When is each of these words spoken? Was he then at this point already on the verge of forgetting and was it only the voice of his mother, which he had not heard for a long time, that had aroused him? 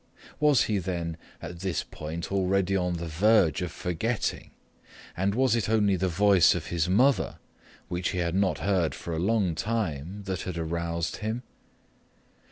Was 0.39 0.63
he 0.63 0.79
then 0.79 1.15
at 1.43 1.59
this 1.59 1.83
point 1.83 2.31
already 2.31 2.75
on 2.75 2.93
the 2.93 3.05
verge 3.05 3.61
of 3.61 3.71
forgetting 3.71 4.49
and 5.15 5.35
was 5.35 5.55
it 5.55 5.69
only 5.69 5.95
the 5.95 6.07
voice 6.07 6.55
of 6.55 6.65
his 6.73 6.89
mother, 6.89 7.37
which 7.87 8.09
he 8.09 8.17
had 8.17 8.33
not 8.33 8.57
heard 8.57 8.95
for 8.95 9.13
a 9.13 9.19
long 9.19 9.53
time, 9.53 10.23
that 10.23 10.41
had 10.41 10.57
aroused 10.57 11.17
him? 11.17 11.43